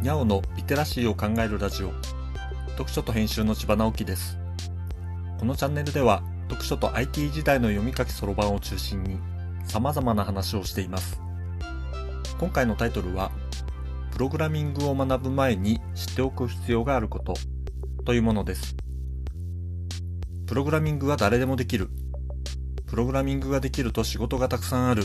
[0.00, 1.92] にゃおのリテラシーを考えるラジオ。
[2.68, 4.38] 読書と編集の千葉直樹です。
[5.38, 9.18] このチャンネルでは読書と IT 時代の読み書きそろばんを中心に
[9.66, 11.20] 様々な話をしています。
[12.38, 13.30] 今回のタイトルは
[14.12, 17.34] プログラミングを学ぶ前に知っておく必要があること
[18.06, 18.74] というものです。
[20.46, 21.90] プログラミングは誰でもできる。
[22.86, 25.02] プログラミングができると仕事がたくさんある。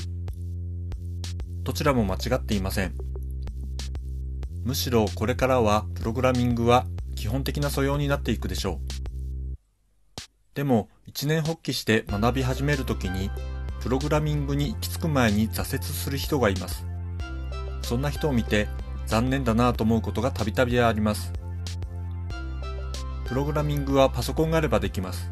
[1.63, 2.95] どちらも間違っていません。
[4.65, 9.55] むしろこれからはプログラミングは基本的な素養になっていくでしょう。
[10.55, 13.29] でも一年発起して学び始めるときに
[13.79, 16.83] プログラミングに行き着く前に挫折する人がいます。
[17.83, 18.67] そんな人を見て
[19.05, 21.31] 残念だなぁと思うことがたびたびあります。
[23.27, 25.29] プログラミングはパソコンがあればできます。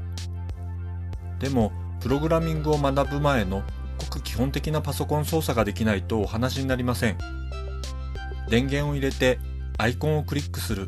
[1.39, 1.71] でも
[2.01, 3.63] プログラミングを学ぶ前の
[3.97, 7.17] ごく基本的なパソコン操作ができないとお話になりません。
[8.53, 9.39] 電源を入れて
[9.79, 10.87] アイコンをクリックする。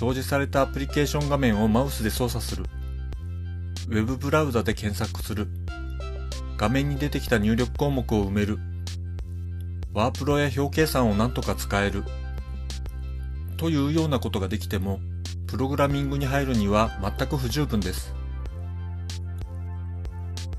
[0.00, 2.64] 表示されたアプリケーション画面をマウスで操作する。
[3.90, 5.46] ウェブブラウザで検索する。
[6.56, 8.58] 画面に出てきた入力項目を埋める。
[9.92, 12.02] ワープロや表計算を何とか使える。
[13.58, 15.00] というようなことができても、
[15.48, 18.14] プログラミングに入るには全く不十分です。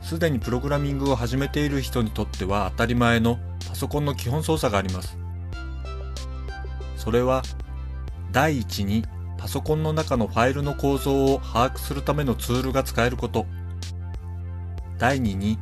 [0.04, 5.21] すでにプログラミングを始めている人にとっては当たり前のパソコンの基本操作があります。
[7.02, 7.42] それは
[8.32, 9.04] 第一に
[9.40, 13.48] パソコンの中のファイルの構造を把握するためのツールが使えること。
[15.00, 15.58] 第2に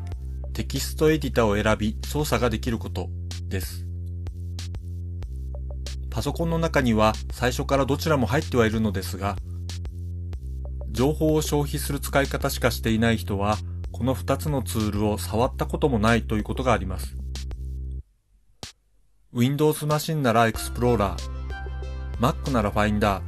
[0.52, 3.08] テキストエディタを選び操作ができること
[3.48, 3.86] です。
[6.10, 9.38] パソコンの中には最初からどちらも入ってはいるのですが、
[10.92, 13.58] 情報を消費する使い方しかしていない人は、
[13.94, 17.16] この2つのツールを触ったこともないということがあります。
[19.32, 21.16] Windows マシンなら Explorer、
[22.20, 23.22] Mac なら Finder。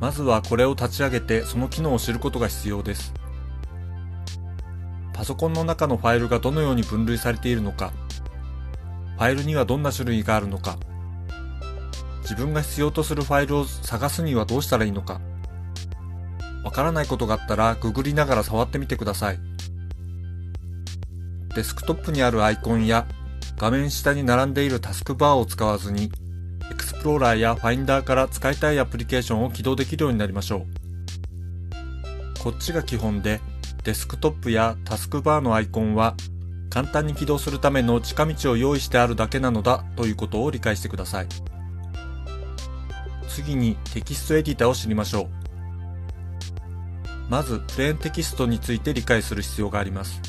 [0.00, 3.12] まずはこれを立ち上げてその機能を知ることが必要です。
[5.12, 7.92] パソコンの中のファイルがどのように分類されているのか、
[9.18, 10.78] ファイルにはどんな種類があるのか、
[12.22, 15.20] 自分が必要とするファイルを探すにはどうしたらいいのか、
[16.64, 19.38] わからないことがあったらググりながら触ってみてください。
[21.54, 23.06] デスクトップにあるアイコンや
[23.58, 26.10] 画面下に並んでいるタスクバーを使わずに、
[26.70, 32.42] エクスプローラーやファインダーから使いたいアプリケーションを起動できるようになりましょう。
[32.42, 33.40] こっちが基本で、
[33.84, 36.14] デスクトップやタスクバーのアイコンは
[36.70, 41.26] 簡単に起動するための近道を用意してあるだけなのだということを理解してください。
[43.28, 45.28] 次にテキストエディターを知りましょう。
[47.28, 50.20] まず、プレーンテキストについて理解する必要があります。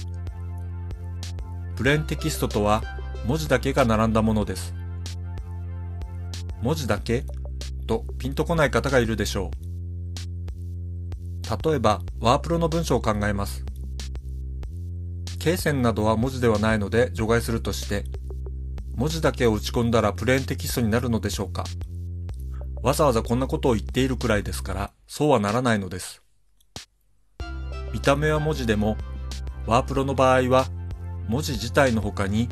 [1.75, 2.83] プレーンテキストとは
[3.25, 4.73] 文字だけが並んだものです。
[6.61, 7.25] 文字だけ？
[7.88, 11.69] とピンとこない方がいるでしょう。
[11.69, 13.66] 例えば、ワープロの文章を考えます。
[15.39, 18.06] 罫線などは文字ではないので除外するとして、
[18.95, 21.63] 文字だけを打ち込んだらプレーンテキストになるのでしょうか
[22.81, 26.22] わざわざこんなことを言っているくらいですから、そうはならないのです。
[27.94, 28.97] 見た目は文字でも、
[29.66, 30.67] ワープロの場合は、
[31.28, 32.50] 文字自体の他に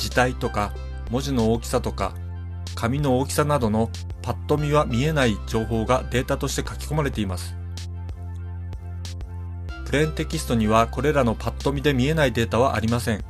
[0.00, 0.72] 字体とか
[1.10, 2.14] 文字の大きさとか
[2.74, 3.90] 紙の大きさなどの
[4.22, 7.54] パッと見は見えない情報がデータとして書き込まれています。
[9.86, 13.24] プレーンテキストにはこれらのパッと見で見えないデータはありません。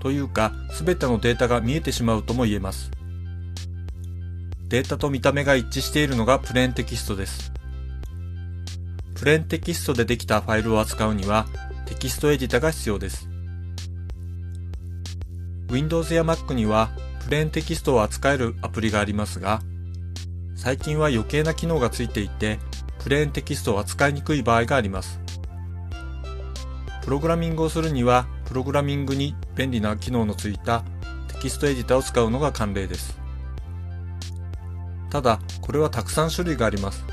[0.00, 2.90] というか、すべてのデータが見えてしまうとも言えます。
[4.68, 7.52] データと見た目が一致しているのがプレーンテキストです。
[9.14, 11.46] プレーンテキストでできたファイルを扱うには
[11.86, 13.27] テキストエディタが必要です。
[15.70, 16.90] Windows や Mac には
[17.24, 19.60] プレーンテキストを扱えるアプリがありますが、
[20.56, 22.58] 最近は余計な機能がついていて、
[22.98, 25.20] プレーンテキストを扱いにくい場合があります。
[27.02, 30.84] プログラミングをするには、プログラミングに便利な機能のついた
[31.28, 33.18] テキストエディターを使うのが慣例です。
[35.10, 37.04] ただ、これはたくさん種類があります。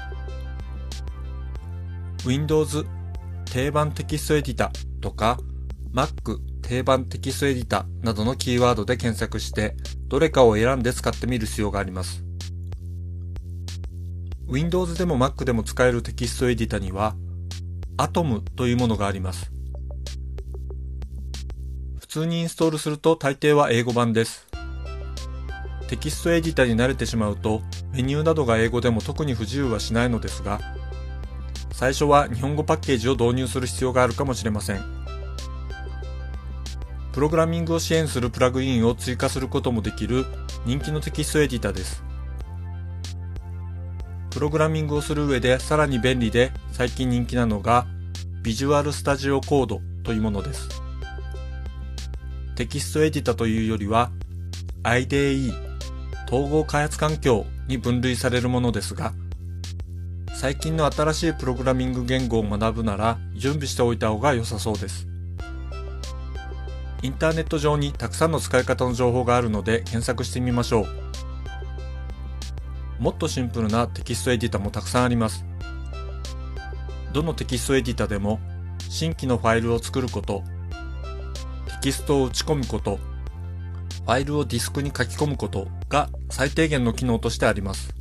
[2.25, 2.85] Windows
[3.45, 4.71] 定番テキストエディタ
[5.01, 5.37] とか
[5.93, 9.75] Mac 定番テキストエディタなどのキーワードで検索して、
[10.07, 12.23] どれかを選んで使ってみる必要があります。
[14.47, 17.15] Windows でも Mac でも使えるテキストエディタには、
[17.97, 19.51] Atom というものがあります。
[21.99, 24.47] 普通にインストールすると大抵は英語版です。
[25.87, 30.59] テキストエディタに慣れてしまうと、メニューなどが英語でも特に不自由はしないのですが、
[31.71, 34.94] 最初は日本語パッケージを導入する必要があるかもしれません。
[37.15, 40.25] プログラミングを支援するプラグインを追加することもできる
[40.65, 42.03] 人気のテキストエディタです。
[44.31, 47.87] プログラミングをする上でさらに便利で最近人気なのが
[48.43, 50.67] ビジュアルスタジオコードというものです。
[52.57, 54.11] テキストエディタというよりは
[54.83, 55.53] IDE
[56.27, 59.13] 統合開発環境に分類されるものですが
[60.33, 65.14] 最近の新しいプログラミング言語を学ぶなら準備しておいた方が良さそうです。
[67.01, 70.87] インターネット上にたくさんの使い方の情報があるので検索してみましょう。
[72.99, 75.45] もっとシンプルなテキストエディタもたくさんあります。
[77.13, 78.39] どのテキストエディタでも
[78.89, 80.43] 新規のファイルを作ること、
[81.67, 87.93] テキストを打ち込むこと、ファイルをディスクに書き込むことが最低限の機能としてあります。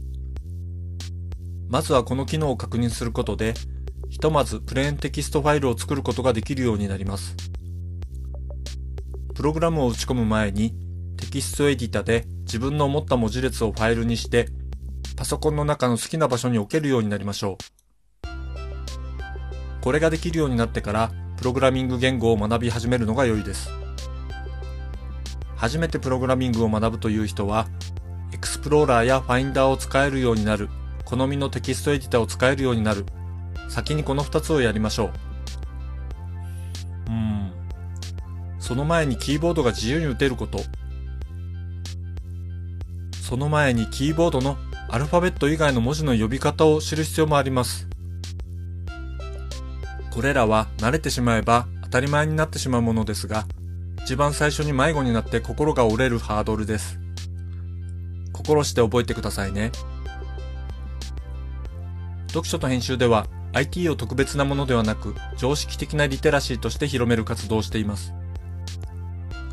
[1.68, 3.54] まずはこの機能を確認することで、
[4.10, 7.34] ひとまずプレーンテキストファイルを作ることができるようになります。
[9.34, 10.74] プログラムを打ち込む前に、
[11.16, 14.48] テキストエディタで自分の思った文字列をファイルにして、
[15.16, 17.58] パソコンの中の好きな場所に置けるようになりましょ
[18.22, 18.24] う。
[19.82, 23.70] これができるようになってから、プログラミング言語を学び始めるのが良いです。
[25.56, 27.66] 初めてプログラミングを学ぶという人は、
[28.32, 30.68] エクスプローラーやファインダーを使えるようになる
[31.04, 33.04] 好みのテキストエディターを使えるようになる。
[33.68, 35.23] 先にこの2つをやりましょう。
[38.64, 40.58] その前にキーボードが自由に打てること。
[43.20, 44.56] その前にキーボードの
[44.88, 47.86] アルファベット以外の文字の呼び方を知る必要もあります。
[50.10, 53.44] これらは慣れてしまえば当たり前になってしまうものですが、
[54.02, 56.98] 一番最初に迷子になって心が折れるハードルです。
[58.32, 59.72] 心して覚えてくださいね。
[62.28, 68.14] 読書と編集では IT を特別なものではなく常識的なリテラシーとして広める活動をしています。